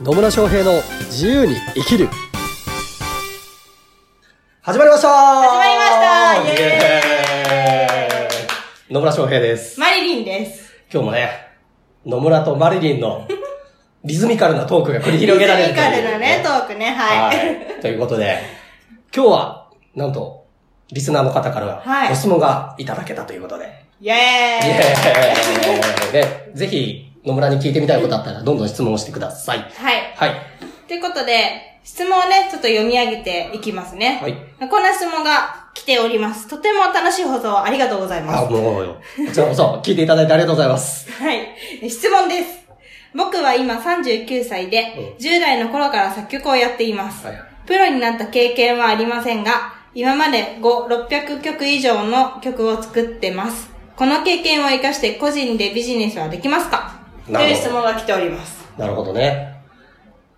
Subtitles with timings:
[0.00, 2.08] 野村翔平の自由に生きる
[4.60, 9.78] 始まりました始まりましたイエーイエーイ野村翔平です。
[9.80, 10.72] マリリンです。
[10.92, 11.30] 今日もね、
[12.06, 13.26] 野村とマリリンの
[14.04, 17.36] リズミカルなトークが繰り広げられるリズミカルなね、トークね、はい。
[17.36, 17.80] はい。
[17.80, 18.38] ということで、
[19.14, 20.44] 今日は、なんと、
[20.92, 23.84] リスナーの方からはいご質問がいただけたということで。
[24.00, 29.58] イエーイイエーイで、ぜひ、野村に聞いてみたいことあったら、どんどん質問をしてください。
[29.58, 29.70] はい。
[30.16, 30.32] はい。
[30.86, 34.18] ということで、質問をね、ちょっと読み上げていきますね。
[34.22, 34.68] はい。
[34.68, 36.46] こんな質問が来ております。
[36.48, 38.52] とても楽しい放送ありがとうございまあ、す。
[38.52, 38.86] もう、
[39.26, 41.10] こちらこそ、聞いていただいてありがとうございます。
[41.12, 41.90] はい。
[41.90, 42.64] 質問です。
[43.14, 47.26] 僕は今39歳で、10代の頃から作曲をやっています。
[47.26, 47.36] はい。
[47.66, 53.70] プロになった経験はありませんが、今まで5、600曲以上の曲を作ってます。
[53.96, 57.03] この経験を活かして個人でビジネスはできますか？
[57.26, 58.64] という質問が来ております。
[58.78, 59.60] なるほどね。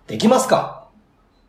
[0.07, 0.87] できますか？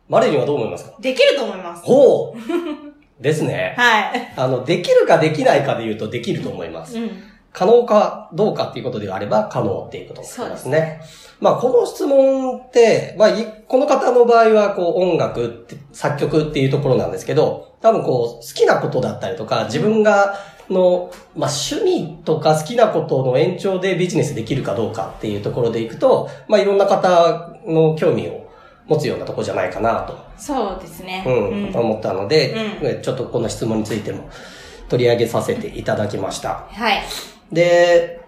[0.07, 0.95] マリリンはどう思いますか？
[0.99, 1.83] できると思います。
[1.83, 3.75] ほうですね。
[3.77, 4.33] はい。
[4.35, 6.97] あの、できるかできないかで言うとできると思います。
[6.97, 7.09] うん。
[7.51, 11.01] 可能かどうかっていうことであれば可能っていうことになりますね。
[11.39, 20.35] まあ、この質問って、まあ、いこの方の場合は、こう、音楽って、作曲っていうところなんですけど、多分こう、好きなことだったりとか、自分が、
[20.69, 28.49] の、まあ、趣味とか好きなことの延長でビジネスできるかどうかっていうところでいくと、まあ、いろんな方の興味を
[28.87, 31.23] 持つようなところじゃないかなとそうですね。
[31.27, 34.29] うん、思ったので、うちょっとこの質問についても
[34.87, 36.67] 取り上げさせていただきました。
[36.71, 37.03] はい。
[37.51, 38.21] で、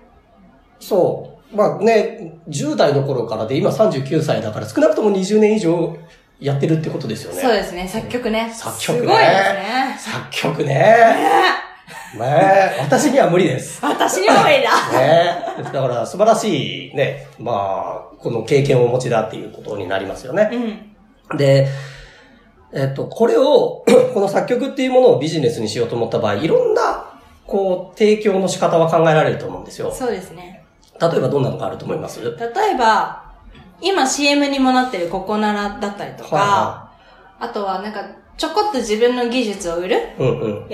[0.80, 5.98] そう、まあね、10代の頃からで今39歳だから少なくとも20年以上
[6.40, 7.42] やってるってことですよね。
[7.42, 7.88] そうですね。
[7.88, 8.52] 作曲ね。
[8.54, 9.96] 作曲ねすごいですね。
[9.98, 10.74] 作曲ね。
[10.74, 11.71] ね
[12.80, 13.84] 私には無理です。
[13.84, 14.92] 私にも無理だ。
[14.92, 20.50] ねだから素晴らしいね、まあ、この経験をお持ちだっていうことになりますよね。
[21.32, 21.38] うん。
[21.38, 21.68] で、
[22.74, 29.92] えっと、これを、 この作曲っていうものをビジネスにしようと思った場合、いろんな、こう、提供の仕方は考えられると思うんですよ。
[29.92, 30.64] そうですね。
[31.00, 32.22] 例えばどんなのがあると思います？
[32.22, 33.34] 例えば、
[33.82, 36.92] 今 CM にもなってるココナラだったりとか、は
[37.40, 38.04] あとはなんか、
[38.38, 40.14] ちょこっと自分の技術を売るいはい。
[40.20, 40.70] うんうん。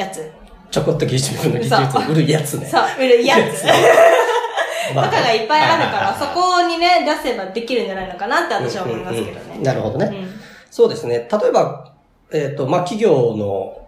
[0.72, 2.66] ちょこっと技術の技術を売るやつね。
[2.66, 3.66] そう、売るやつ。
[4.96, 9.64] まとかがいっぱいあるから、そはこにね、出せばできるんじゃないのかなって私は思いますけどうんうんうんね。
[9.64, 10.06] なるほどね。
[10.06, 10.38] うん
[10.78, 11.28] そうですね。
[11.32, 11.92] 例えば、
[12.32, 13.88] えっ、と、まあ、企業の、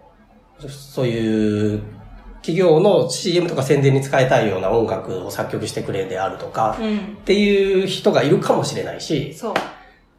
[0.68, 1.82] そういう、
[2.42, 6.96] 企業の CM とか宣伝に使いたいような音楽を作曲してくれであるとか、うん。
[6.96, 9.54] っていう人がいるかもしれないし、そう。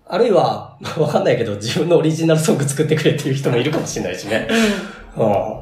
[0.08, 4.48] あるいは、ま あわかんないけど、自分のオリジナルソング作ってくれっていう人もいるかもしれないしね。
[5.18, 5.61] うん。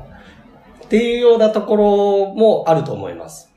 [0.90, 3.54] っていうようなところもあると思います。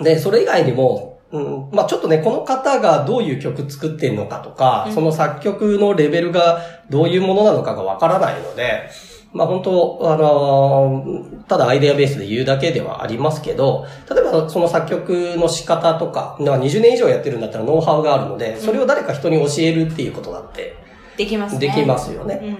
[0.00, 8.88] で、それ以外にも、うん、まあちょっとね、この方がどういう曲作ってるのかとか、うんその作曲のレベルがどういうものなのかがわからないので、
[9.34, 20.74] まあ本当、あのーただアイデアベースで言うだけではありますけど、例えばその作曲の仕方とか、まあ20年以上やってるんだったらノウハウがあるので、それを誰か人に教えるっていうことだって
[21.18, 21.60] できますね。
[21.60, 22.58] できますよね。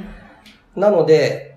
[0.76, 0.81] うん。
[0.82, 1.53] なので、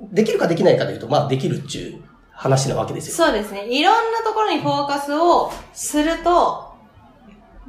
[0.00, 3.26] できるかできないかで言うと、まあできるっていう話なわけですよ。
[3.26, 3.66] そうですね。
[3.68, 6.66] いろんなところにフォーカスをすると、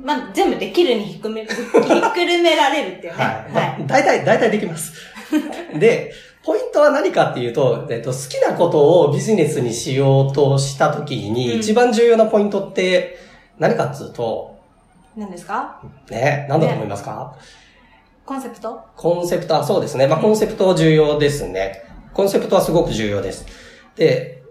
[0.01, 3.23] まあ、全部できるにひっくめ、ひっくるめられるっていうね。
[3.23, 3.51] はい。
[3.51, 4.94] まあ、大体、大体できます。
[5.78, 6.13] で、
[6.45, 13.17] ポイントは何かっていうと、えっと、好きなことをビジネスにしようとしたときに、うん一番重要なポイントって
[13.57, 14.57] 何かっつうと、
[15.17, 15.81] 何ですか？
[16.09, 17.35] ね、何だと思いますか、
[18.25, 18.79] コンセプト？
[18.96, 20.07] コンセプトはそうですね。
[20.07, 21.84] まあ、コンセプトは重要ですね。
[22.14, 23.46] コンセプトはすごく重要です。
[23.96, 24.44] で、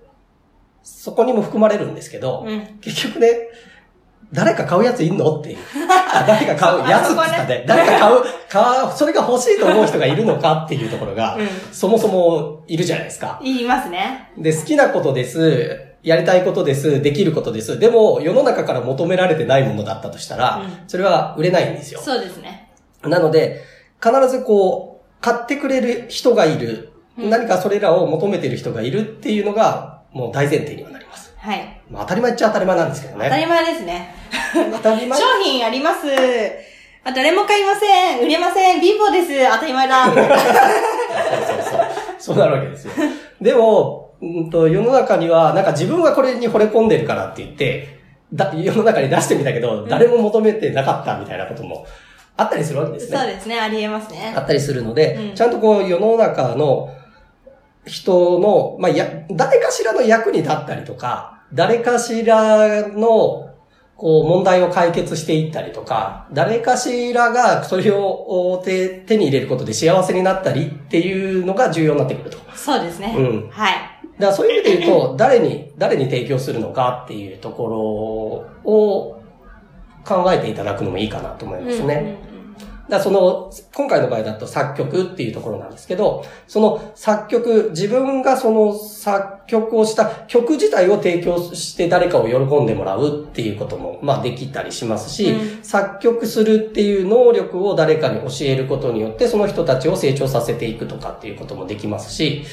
[0.82, 2.78] そこにも含まれるんですけど、うん。
[2.80, 3.28] 結局ね、
[4.32, 5.58] 誰か買うやついんのっていう。
[5.88, 7.64] あ誰か買うやつって言ったね。
[7.66, 11.40] 誰か買う、買う、それが欲しいと思う人がいるのかっていうところが、う
[11.74, 13.40] そもそもいるじゃないですか。
[13.42, 14.30] 言いますね。
[14.36, 15.78] で、好きなことです。
[16.02, 17.02] やりたいことです。
[17.02, 17.78] できることです。
[17.78, 22.00] でも、世の中から求められてないものだったとしたら、うんそれは売れないんですよ。
[22.02, 22.70] そうですね。
[23.02, 23.62] なので、
[24.02, 26.92] 必ずこう、買ってくれる人がいる。
[27.18, 31.34] うん何かそれらを求めてる人がいるっていうのが、もう大前提にはなります。
[31.36, 31.82] はい。
[31.90, 33.24] まあ、当たり前っちゃ当たり前なんですけどね。
[33.24, 34.14] 当たり前ですね。
[34.72, 36.06] 当たり前商品あります。
[37.04, 38.20] あ、誰も買いません。
[38.20, 38.80] 売れません。
[38.80, 39.52] 貧乏です。
[39.52, 40.04] 当たり前だ。
[40.06, 40.28] そうそう
[41.70, 41.80] そう。
[42.18, 42.92] そうなるわけですよ。
[43.40, 47.98] でも、うんと、世の中には、なんか自分はこれに惚れ込んでるからって言って、
[48.32, 51.86] だ、世の中に出してみたけど、誰も求めてなかったみたいなことも
[52.36, 53.18] あったりするわけですね。
[53.18, 53.58] そうですね。
[53.58, 54.40] ありえますねあ。
[54.40, 56.90] ったりするので、うんちゃんとこう世の中の
[57.88, 63.46] 人の、まあ、や、誰かしらの役に立ったりとか、誰かしらの、
[63.96, 72.38] こう問題を解決していったりとか、誰かしらがそれを手手に入れることで幸せになったりっていうのが重要になってくると。
[72.54, 73.12] そうですね。
[73.18, 73.72] うんはい。
[74.20, 77.66] だからそういう意味で言うと、 誰に、誰に提供するのかっていうとこ
[78.64, 79.20] ろを
[80.04, 81.94] 考えていただくのもいいかなと思いますね。
[81.94, 82.37] うんうんうん
[82.88, 102.44] だその、今回の場合だと作曲っていうところなんですけど、その作曲、自分がその作曲をした曲自体を提供して誰かを喜んでもらうっていうことも、まあできたりしますし、うん作曲するっていう能力を誰かに教えることによって、その人たちを成長させていくとかっていうこともできますし、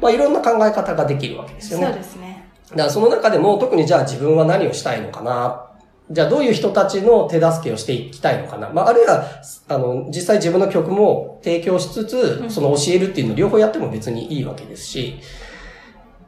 [0.00, 1.86] まあいろんな考え方ができるわけですよね。
[1.86, 2.48] そうですね。
[2.70, 5.69] だからその中でも特にじゃあ自分は何をしたいのかな。
[6.10, 8.68] じゃあどういう人たちの手助けをしていきたいのかな？
[8.70, 9.24] まああるいは、
[9.68, 15.20] あの、実際自分の曲も提供しつつ、うんその教えるっていうのを両方やっても別にいいわけですし、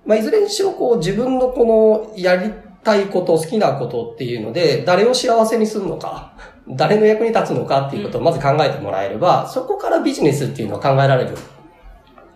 [0.06, 2.52] まあいずれにしろこう自分のこのやり
[2.84, 6.32] たいこと、好きなことっていうので、誰を幸せにするのか、
[6.69, 11.37] 誰の役に立つのかっていうことをまず考えてもらえれば、そこからビジネスっていうのは考えられる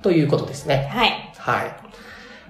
[0.03, 0.89] ということですね。
[0.91, 1.33] はい。
[1.37, 1.77] はい。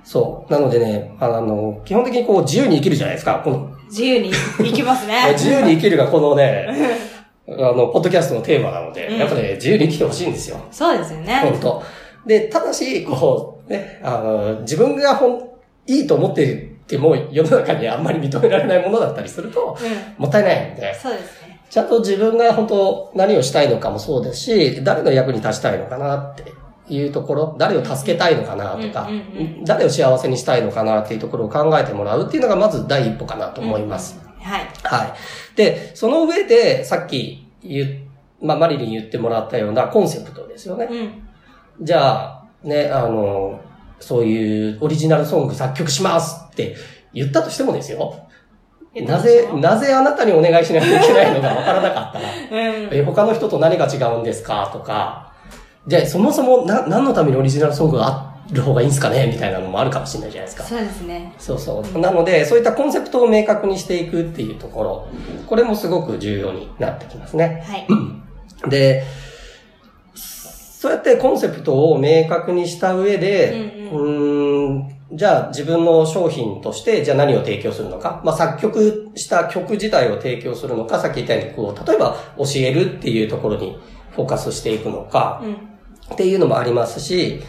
[0.05, 0.53] そう。
[0.53, 3.43] なのでね、あの、基本的にこう自由に生きるじゃないですか。
[3.45, 5.33] この、自由に行きますね。
[5.35, 6.69] 自由に生きるがこのね、
[7.49, 10.59] あの、ポッドキャストのテーマなので、うんやっぱね、自由に生きてほしいんですよ。
[10.71, 11.41] そうですよね。
[11.43, 11.83] 本当
[12.27, 15.41] で、ただし、こう、ね、あの、自分がほん、
[15.87, 20.23] いいと思ってても、世の中にあんまり認められないものだったりすると、うん。
[20.23, 21.61] もったいないので、そうですね。
[21.71, 26.45] ちゃんと自分が本当何をしたいのかもそうですし、誰の役に立ちたいのかなって
[26.89, 29.09] いうところ、誰を助けたいのかなとか、
[29.65, 34.21] 誰を幸せにしたいのかなっていうところを考えてもらうっていうのがまず第一歩かなと思います。
[34.41, 34.69] はい。
[34.83, 35.57] はい。
[35.57, 38.09] で、その上でさっき言、
[38.41, 40.89] まあマリリン言ってもらったようなコンセプトですよね。
[40.91, 41.85] うん。
[41.85, 43.61] じゃあ、ね、あの、
[43.99, 46.77] そういうオリジナルソング作曲しますって
[47.13, 48.27] 言ったとしてもですよ。
[48.95, 52.89] なぜ、なぜあなたにお願いしなきゃいけないのかわからなかったら、うん。
[52.93, 55.35] え、他の人と何が違うんですかとか、
[55.87, 60.65] じゃあそもそもな何のためにオリジナルソングがある方がいいんですかねみたいなのもあるかもしれないじゃないですか。
[60.65, 61.33] そうですね。
[61.39, 61.99] そうそう。
[61.99, 65.09] なので、そういったコンセプトを明確にしていくっていうところ、
[65.47, 67.65] これもすごく重要になってきますね。
[67.67, 67.87] はい。
[68.69, 69.05] で、
[70.15, 78.21] そうやってコンセプトを明確にした上で、ううーんじゃあ自分の商品として、じゃあ何を提供するのか。
[78.25, 83.79] まあ作曲した曲自体を提供するのか、さっき言ったように、こう、例えば教えるっていうところに
[84.11, 85.76] フォーカスしていくのか、うん。
[86.13, 87.43] っていうのもありますし、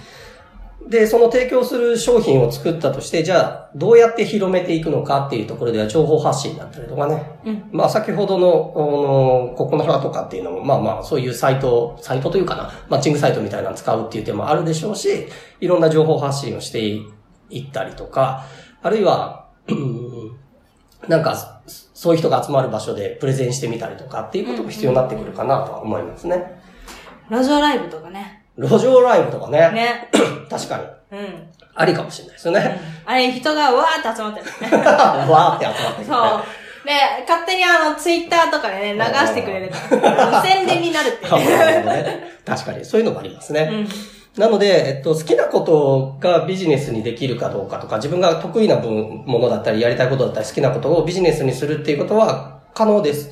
[0.89, 7.39] で、その提供する商品を作ったとして、じゃあ、どうやって広めていくのかっていうところでは情報発信だったりとかね。
[7.45, 7.69] うん。
[7.73, 15.27] まあ、先ほどの、あの、ココナラとかっていうのも、まあまあ、そういうサイト、サイトというかな、マッチングサイトみたいなの使うっていう手もあるでしょうし、
[15.59, 18.45] いろんな情報発信をしていったりとか、
[18.81, 20.37] あるいは、うん
[21.07, 26.61] なんか、そういう人が集まる場所でプレゼンしてみたりとかっていうことも必要になってくるかなとは思いますね。
[27.29, 28.36] 路上ライブとかね。
[28.57, 29.71] 路上ライブとかね。
[29.71, 30.09] ね。
[30.49, 30.77] 確か
[31.11, 31.17] に。
[31.19, 31.47] うん。
[31.75, 32.81] ありかもしれないですよね。
[33.05, 34.77] あれ、人がわーって集まってるね。
[35.29, 36.05] わーって集まってきて。
[36.05, 36.41] そう。
[36.87, 36.93] で、
[37.27, 39.71] 勝手にあの、ツイッターとかでね、流してくれる。
[40.43, 43.69] 宣伝になるっていうね確かに、そういうのもありますね。
[43.71, 43.87] うん。
[44.41, 53.31] なので、えっと、好きなことがビジネスにできるかどうかとか、自分が得意な分ものだったり、やりたいことだったり、好きなことをビジネスにするっていうことは可能です。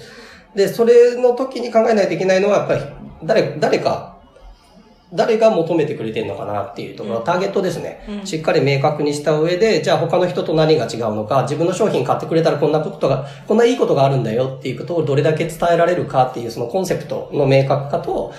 [0.56, 2.82] で、それの時に考えないといけないのは、やっぱり、
[3.24, 4.15] 誰、誰か、
[5.14, 8.06] 誰が求めてくれてるのかなっていうところ、ターゲットですね。
[8.10, 18.34] うんしっかり明確にした上で、じゃあ他の人と何が違うのか、自分の商品買ってくれたらこんなことが、こんないいことがあるんだよっていうことをどれだけ伝えられるかっていうそのコンセプトの明確化と、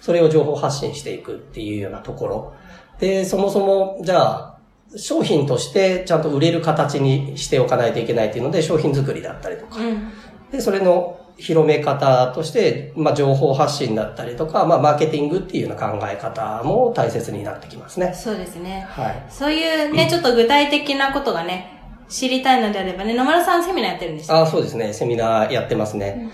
[0.00, 2.52] それを情報発信していくっていうようなところ。
[2.98, 4.58] で、そもそも、じゃあ、
[4.96, 9.78] 商品としてちゃんと売れる形にしておかないといけないっていうので、商品作りだったりとか。
[9.78, 10.12] うん。
[10.50, 18.12] で、それの広め方として、まあ、情報発信だったりとか、まあ、マーケティングっていうような考え方も大切になってきますね。
[18.14, 18.86] そうですね。
[18.88, 19.26] はい。
[19.28, 24.36] そういうね、ちょっと具体的なことがね、知りたいのであればね、野村さんセミナーやってるんですよ。
[24.36, 24.92] あそうですね。
[24.92, 26.30] セミナーやってますね。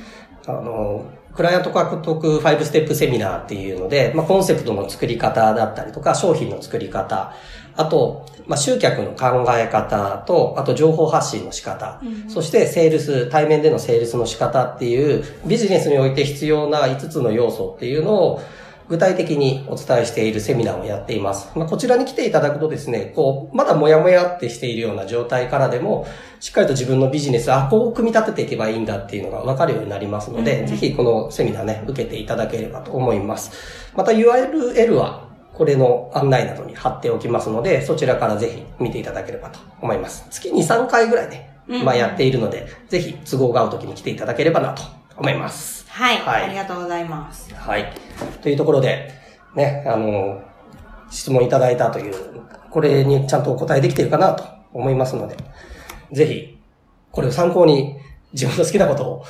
[0.46, 1.04] あの、
[1.38, 7.32] クライアント獲得5ステップセミナーっていうので、まあ、コンセプトの作り方だったりとか、商品の作り方、
[7.76, 18.40] あと、まあ、集客の考え方と、あと情報発信の仕方、うんそしてセールス、対面でのセールスの仕方っていう、ビジネスにおいて必要な5つの要素っていうのを、
[18.88, 21.50] 具体的にお伝えしているセミナーをやっています。
[21.54, 26.06] まあ、こちらに来ていただくとですね、こう、まだもやもやってしているような状態からでも、
[26.40, 33.50] しっかりと自分のビジネス、あ、こう組み立てていけばいいんだっていうのが分かるようになりますので、うんぜひこのセミナーね、受けていただければと思います。
[33.94, 40.24] また URL は、これの案内などに貼っておきますので、そちらからぜひ見ていただければと思います。
[40.30, 44.82] 月に3回ぐらいね、うんまあやっているので、ぜひ都合が合う時に来ていただければなと
[45.16, 45.87] 思います。
[45.98, 46.18] はい。
[46.18, 47.52] はいありがとうございます。
[47.52, 47.92] はい。
[48.40, 49.10] というところで、
[49.56, 50.40] ね、あの、
[51.10, 52.14] 質問いただいたという、
[52.70, 55.36] これにちゃんとお答えできているかなと思いますので、
[56.12, 56.58] ぜひ、
[57.10, 57.96] これを参考に
[58.32, 59.24] 自分の好きなことを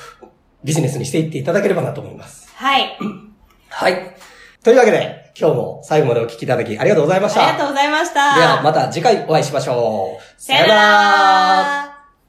[0.63, 2.51] ビジネスにしていっていただければなと思います。
[2.55, 2.97] はい。
[3.69, 4.15] はい。
[4.63, 7.47] というわけで、今日も最後までお聞きいただきありがとうございました。
[7.47, 8.35] ありがとうございました。
[8.35, 10.41] では、また次回お会いしましょう。
[10.41, 11.88] さよなら